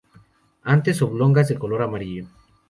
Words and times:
Anteras 0.73 1.03
oblongas, 1.03 1.47
de 1.49 1.59
color 1.59 1.83
amarillo. 1.83 2.25